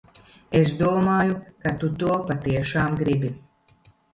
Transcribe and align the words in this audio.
Es 0.59 0.71
domāju, 0.79 1.35
ka 1.65 1.75
tu 1.83 1.91
to 1.99 2.17
patiešām 2.33 2.99
gribi. 3.03 3.35